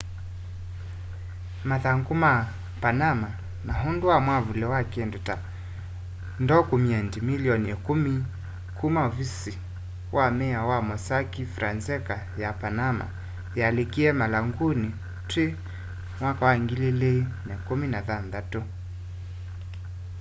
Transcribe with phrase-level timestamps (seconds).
[1.69, 2.31] mathangu ma
[2.83, 3.29] panama”
[3.65, 5.35] ni undu wa mwavuli wa kindu ta
[6.43, 8.13] ndokyumendi milioni ikumi
[8.77, 9.53] kuma ovisi
[10.15, 13.05] wa miao wa mossack fonseca ya panamana
[13.59, 14.89] yalikíie marhanguni
[15.29, 15.45] twi
[16.19, 18.61] 2016